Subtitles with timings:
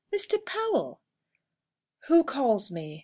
[0.11, 0.43] Mr.
[0.43, 0.99] Powell!"
[2.07, 2.99] "Who calls me?"